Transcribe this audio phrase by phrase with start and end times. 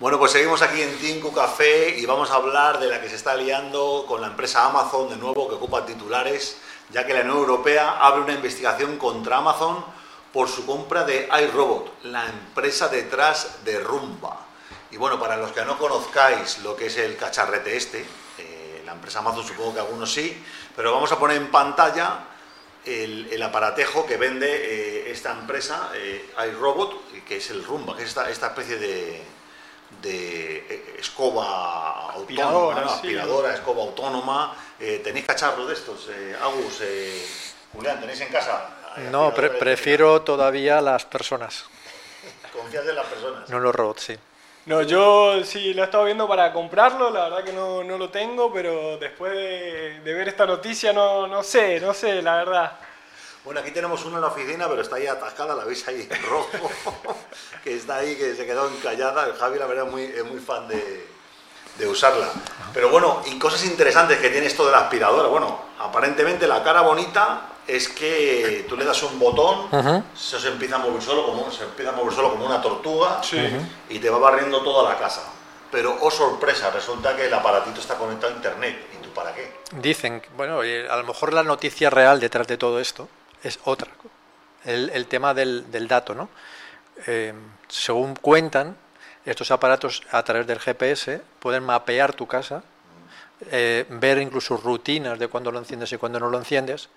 [0.00, 3.16] Bueno, pues seguimos aquí en Tinku Café y vamos a hablar de la que se
[3.16, 6.58] está liando con la empresa Amazon de nuevo, que ocupa titulares,
[6.90, 9.84] ya que la Unión Europea abre una investigación contra Amazon
[10.32, 14.46] por su compra de iRobot, la empresa detrás de Rumba.
[14.92, 18.06] Y bueno, para los que no conozcáis lo que es el cacharrete este,
[18.38, 20.44] eh, la empresa Amazon supongo que algunos sí,
[20.76, 22.20] pero vamos a poner en pantalla
[22.84, 28.10] el, aparatejo que vende eh, esta empresa, eh, iRobot, que es el Rumba, que es
[28.10, 29.38] esta especie de,
[30.02, 34.56] de eh, escoba autónoma, aspiradora, escoba autónoma.
[34.78, 36.08] Eh, ¿Tenéis cacharros de estos?
[36.08, 37.26] Eh, Agus, eh,
[37.72, 38.70] Julián, ¿tenéis en casa?
[39.10, 41.64] No, prefiero todavía las personas.
[42.52, 43.48] ¿Confías en las personas?
[43.48, 44.18] No los robots, sí.
[44.66, 48.10] No, yo sí lo he estado viendo para comprarlo, la verdad que no, no lo
[48.10, 52.72] tengo, pero después de, de, ver esta noticia no, no sé, no sé, la verdad.
[53.48, 56.22] Bueno, aquí tenemos uno en la oficina, pero está ahí atascada, la veis ahí en
[56.24, 56.70] rojo,
[57.64, 59.24] que está ahí, que se quedó encallada.
[59.24, 61.08] El Javi, la verdad, es muy, es muy fan de,
[61.78, 62.28] de usarla.
[62.74, 65.28] Pero bueno, y cosas interesantes que tiene esto de la aspiradora.
[65.28, 70.80] Bueno, aparentemente la cara bonita es que tú le das un botón, se, empieza a
[70.80, 73.22] mover solo como, se empieza a mover solo como una tortuga
[73.88, 75.22] y te va barriendo toda la casa.
[75.72, 78.90] Pero, oh sorpresa, resulta que el aparatito está conectado a internet.
[78.92, 79.54] ¿Y tú para qué?
[79.72, 83.08] Dicen, bueno, a lo mejor la noticia real detrás de todo esto
[83.42, 83.90] es otra.
[84.64, 86.28] El, el tema del, del, dato, ¿no?
[87.06, 87.32] Eh,
[87.68, 88.76] según cuentan,
[89.24, 92.62] estos aparatos a través del GPS pueden mapear tu casa,
[93.50, 96.88] eh, ver incluso rutinas de cuándo lo enciendes y cuándo no lo enciendes.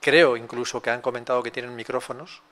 [0.00, 2.42] Creo incluso que han comentado que tienen micrófonos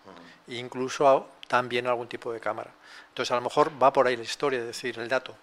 [0.46, 2.70] e incluso también algún tipo de cámara.
[3.08, 5.34] Entonces a lo mejor va por ahí la historia, es decir, el dato.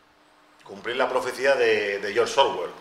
[0.64, 2.72] Cumplir la profecía de, de George Orwell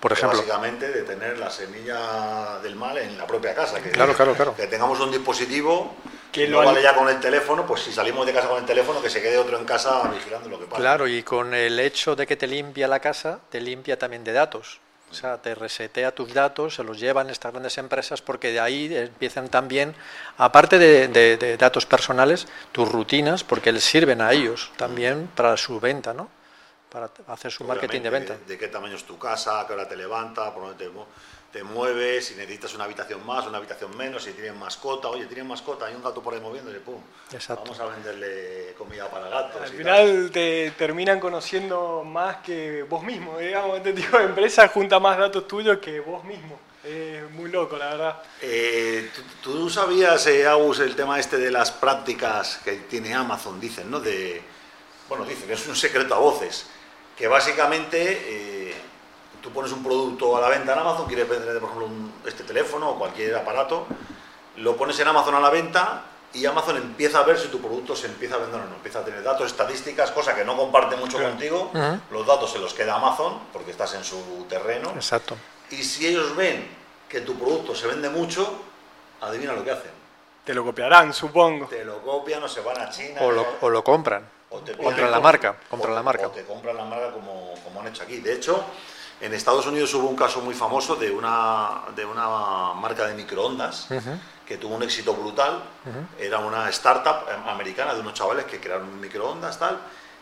[0.00, 0.38] por ejemplo.
[0.38, 3.80] Básicamente de tener la semilla del mal en la propia casa.
[3.82, 4.54] Que, claro, claro, claro.
[4.56, 5.94] Que tengamos un dispositivo
[6.32, 9.02] que no vale ya con el teléfono, pues si salimos de casa con el teléfono,
[9.02, 10.80] que se quede otro en casa vigilando lo que pasa.
[10.80, 14.32] Claro, y con el hecho de que te limpia la casa, te limpia también de
[14.32, 14.80] datos.
[15.10, 18.96] O sea, te resetea tus datos, se los llevan estas grandes empresas porque de ahí
[18.96, 19.94] empiezan también,
[20.38, 25.58] aparte de, de, de datos personales, tus rutinas, porque les sirven a ellos también para
[25.58, 26.30] su venta, ¿no?
[26.92, 28.34] Para hacer su marketing de venta.
[28.34, 30.90] De, de, qué tamaño es tu casa, a qué hora te levanta, por dónde te,
[31.50, 35.46] te, mueves, si necesitas una habitación más, una habitación menos, si tienes mascota, oye, tienes
[35.46, 37.00] mascota, hay un gato por ahí moviéndose, pum,
[37.32, 37.64] Exacto.
[37.64, 39.62] vamos a venderle comida para gatos.
[39.62, 40.30] Al final tal.
[40.32, 45.48] te terminan conociendo más que vos mismo, digamos, este tipo de empresa junta más datos
[45.48, 46.58] tuyos que vos mismo.
[46.84, 48.22] Es muy loco, la verdad.
[48.42, 53.60] Eh, ¿tú, ¿tú, sabías, eh, Agus, el tema este de las prácticas que tiene Amazon,
[53.60, 54.00] dicen, ¿no?
[54.00, 54.42] De,
[55.08, 56.66] bueno, dicen es un secreto a voces
[57.16, 57.98] que básicamente
[58.70, 58.74] eh,
[59.40, 62.44] tú pones un producto a la venta en Amazon, quieres vender, por ejemplo, un, este
[62.44, 63.86] teléfono o cualquier aparato,
[64.56, 67.94] lo pones en Amazon a la venta y Amazon empieza a ver si tu producto
[67.94, 70.96] se empieza a vender o no, empieza a tener datos, estadísticas, cosa que no comparte
[70.96, 71.32] mucho Claro.
[71.32, 72.00] contigo, Uh -huh.
[72.10, 75.36] los datos se los queda Amazon porque estás en su terreno Exacto.
[75.70, 76.66] y si ellos ven
[77.08, 78.50] que tu producto se vende mucho,
[79.20, 79.90] adivina lo que hacen.
[80.44, 81.66] Te lo copiarán, supongo.
[81.66, 83.20] Te lo copian o se van a China.
[83.20, 84.26] O lo, o lo compran.
[84.52, 85.56] O te compran la marca.
[85.68, 86.26] Compran o, la marca.
[86.26, 88.18] O te compran la marca como, como han hecho aquí.
[88.18, 88.64] De hecho,
[89.20, 93.86] en Estados Unidos hubo un caso muy famoso de una, de una marca de microondas
[93.90, 94.18] Uh -huh.
[94.46, 95.62] que tuvo un éxito brutal.
[95.86, 96.24] Uh -huh.
[96.26, 99.78] Era una startup eh, americana de unos chavales que crearon microondas tal.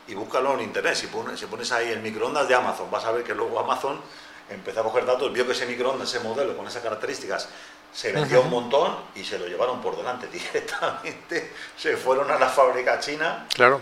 [0.06, 0.94] Y búscalo en internet.
[0.94, 4.00] Si pones, si pones ahí el microondas de Amazon, vas a ver que luego Amazon
[4.48, 7.48] empezó a coger datos, vio que ese microondas, ese modelo con esas características,
[7.92, 11.52] se vendió un montón y se lo llevaron por delante directamente.
[11.76, 13.46] Se fueron a la fábrica china.
[13.54, 13.80] Claro.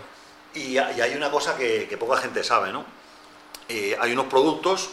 [0.53, 2.85] Y, hay una cosa que, que, poca gente sabe, ¿no?
[3.67, 4.89] Eh, hay unos productos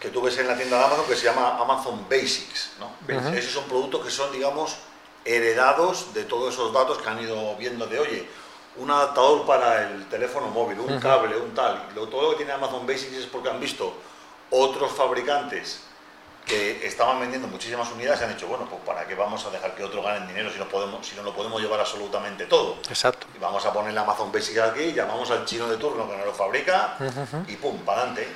[0.00, 2.86] que tú ves en la tienda de Amazon que se llama Amazon Basics, ¿no?
[2.86, 3.34] Uh -huh.
[3.34, 4.76] Esos son productos que son, digamos,
[5.24, 8.28] heredados de todos esos datos que han ido viendo de, oye,
[8.76, 11.00] un adaptador para el teléfono móvil, un uh -huh.
[11.00, 11.88] cable, un tal.
[11.94, 13.92] Lo, todo lo que tiene Amazon Basics es porque han visto
[14.50, 15.82] otros fabricantes
[16.50, 19.72] que estaban vendiendo muchísimas unidades y han dicho, bueno, pues para qué vamos a dejar
[19.76, 22.78] que otros ganen dinero si no podemos, si no lo podemos llevar absolutamente todo.
[22.88, 23.28] Exacto.
[23.36, 26.26] Y vamos a poner la Amazon Basics aquí, llamamos al chino de turno que nos
[26.26, 27.48] lo fabrica uh -huh.
[27.48, 28.28] y pum, para adelante.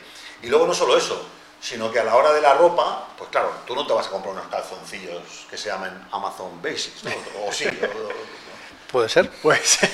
[0.42, 1.26] Y luego no solo eso,
[1.60, 4.10] sino que a la hora de la ropa, pues claro, tú no te vas a
[4.10, 7.10] comprar unos calzoncillos que se llamen Amazon Basics, ¿no?
[7.48, 7.66] O sí.
[7.66, 8.34] o,
[8.94, 9.28] Puede ser.
[9.28, 9.90] Puede ser.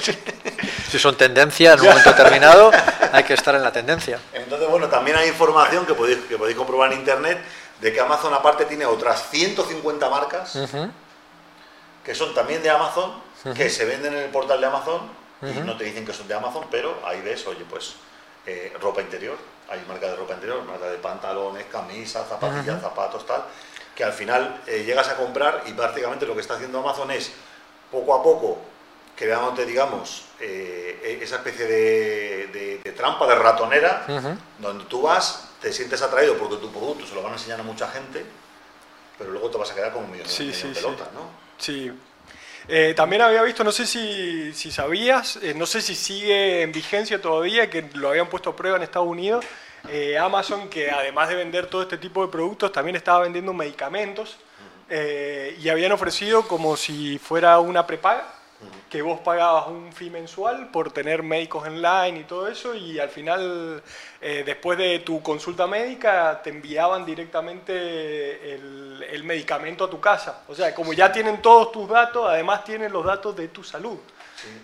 [0.90, 2.70] si son tendencia en un momento determinado,
[3.10, 4.20] hay que estar en la tendencia.
[4.78, 7.36] Bueno, también hay información que podéis, que podéis comprobar en internet
[7.80, 10.90] de que Amazon aparte tiene otras 150 marcas uh -huh.
[12.04, 13.56] que son también de Amazon, uh -huh.
[13.56, 15.00] que se venden en el portal de Amazon
[15.42, 15.56] uh -huh.
[15.56, 17.96] y no te dicen que son de Amazon, pero ahí ves, oye, pues
[18.46, 19.36] eh, ropa interior,
[19.68, 23.42] hay marca de ropa interior, marca de pantalones, camisas, zapatillas, zapatos, tal,
[23.96, 27.32] que al final eh, llegas a comprar y prácticamente lo que está haciendo Amazon es
[27.90, 28.58] poco a poco
[29.18, 34.06] creándote, digamos, eh, esa especie de, trampa de ratonera,
[34.58, 37.62] donde tú vas, te sientes atraído porque tu producto se lo van a enseñar a
[37.62, 38.24] mucha gente,
[39.18, 41.10] pero luego te vas a quedar como medio, Sí, medio sí, pelota, sí.
[41.14, 41.30] ¿no?
[41.58, 41.92] Sí.
[42.68, 46.70] Eh, también había visto, no sé si, si sabías, eh, no sé si sigue en
[46.70, 49.44] vigencia todavía, que lo habían puesto a prueba en Estados Unidos,
[49.88, 54.36] eh, Amazon, que además de vender todo este tipo de productos, también estaba vendiendo medicamentos
[54.90, 58.37] y habían ofrecido como si fuera una prepaga,
[58.90, 63.08] que vos pagabas un fee mensual por tener médicos online y todo eso, y al
[63.08, 63.82] final,
[64.20, 70.42] eh, después de tu consulta médica, te enviaban directamente el, el medicamento a tu casa.
[70.48, 73.98] O sea, como ya tienen todos tus datos, además tienen los datos de tu salud.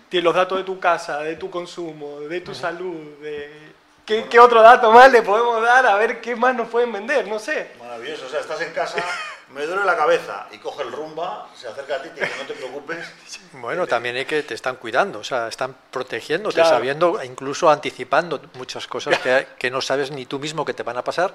[0.09, 3.75] Tienen los datos de tu casa, de tu consumo, de tu salud, de...
[4.05, 5.85] ¿Qué, qué otro dato más le podemos dar?
[5.87, 7.71] A ver qué más nos pueden vender, no sé.
[7.79, 9.03] Maravilloso, o sea, estás en casa,
[9.51, 12.33] me duele la cabeza y coge el rumba, se acerca a ti y te dice,
[12.39, 12.97] no te preocupes.
[13.53, 16.69] Bueno, también hay que te están cuidando, o sea, están protegiéndote, Claro.
[16.71, 20.97] sabiendo, incluso anticipando muchas cosas que, que no sabes ni tú mismo que te van
[20.97, 21.33] a pasar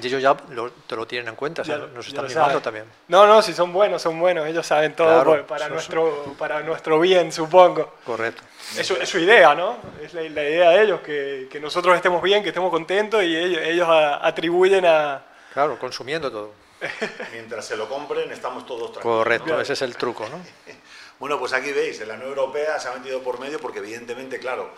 [0.00, 2.60] y ellos ya lo- te lo tienen en cuenta, o sea, Ya- nos están saben.
[2.60, 2.84] también.
[3.08, 4.46] No, no, si son buenos, son buenos.
[4.46, 7.94] Ellos saben todo Claro, por- para, son- nuestro, para nuestro bien, supongo.
[8.04, 8.42] Correcto.
[8.76, 9.78] Es su, es su idea, ¿no?
[10.02, 13.34] Es la, la idea de ellos, que, que nosotros estemos bien, que estemos contentos y
[13.36, 15.22] ellos, ellos a- atribuyen a...
[15.54, 16.52] Claro, consumiendo todo.
[17.32, 19.18] Mientras se lo compren, estamos todos tranquilos.
[19.18, 19.60] Correcto, ¿no?
[19.60, 20.38] ese es el truco, ¿no?
[21.18, 24.40] Bueno, pues aquí veis, en la Unión Europea se ha metido por medio porque evidentemente,
[24.40, 24.70] claro,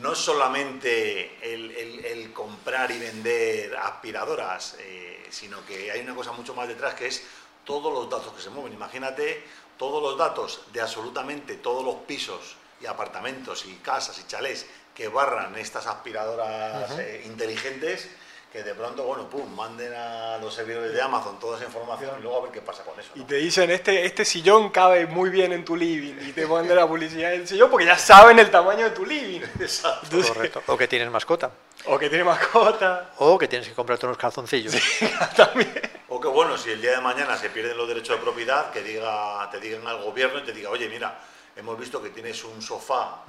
[0.00, 6.14] no es solamente el, el- el comprar y vender aspiradoras, eh, sino que hay una
[6.16, 7.22] cosa mucho más detrás que es
[7.64, 8.72] todos los datos que se mueven.
[8.72, 9.44] Imagínate
[9.78, 14.66] todos los datos de absolutamente todos los pisos y apartamentos y casas y chalés
[14.96, 18.08] que barran estas aspiradoras eh, inteligentes
[18.54, 22.22] que de pronto, bueno, pum, manden a los servidores de Amazon toda esa información y
[22.22, 23.10] luego a ver qué pasa con eso.
[23.16, 26.14] Y te dicen, este, este sillón cabe muy bien en tu living.
[26.24, 29.40] Y te mandan la publicidad del sillón porque ya saben el tamaño de tu living.
[29.60, 29.98] Exacto.
[30.04, 30.62] Entonces- Correcto.
[30.68, 31.50] O que tienes mascota.
[31.86, 33.10] o que tiene mascota.
[33.18, 34.72] O que tienes que comprarte unos calzoncillos.
[35.36, 35.72] También.
[36.10, 38.82] O que bueno, si el día de mañana se pierden los derechos de propiedad, que
[38.84, 41.18] diga, te digan al gobierno y te diga, oye, mira,
[41.56, 43.24] hemos visto que tienes un sofá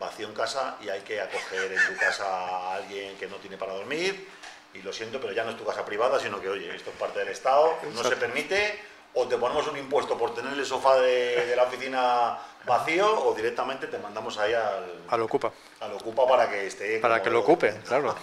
[0.00, 3.56] vacío en casa y hay que acoger en tu casa a alguien que no tiene
[3.56, 4.42] para dormir.
[4.74, 6.96] Y lo siento, pero ya no es tu casa privada, sino que, oye, esto es
[6.96, 8.80] parte del Estado, no se permite,
[9.14, 13.34] o te ponemos un impuesto por tener el sofá de, de la oficina vacío, o
[13.34, 15.52] directamente te mandamos ahí al, Al ocupa.
[15.80, 16.98] al Ocupa para que esté...
[16.98, 18.14] Para que lo lo- ocupen, claro.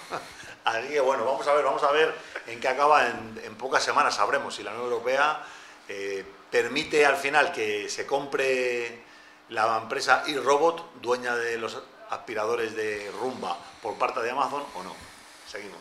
[0.65, 2.13] Así que bueno, vamos a ver, vamos a ver
[2.47, 3.07] en qué acaba.
[3.07, 5.41] En, en pocas semanas sabremos si la Unión Europea
[5.87, 9.03] eh, permite al final que se compre
[9.49, 14.93] la empresa iRobot, dueña de los aspiradores de Rumba, por parte de Amazon o no.
[15.47, 15.79] Seguimos.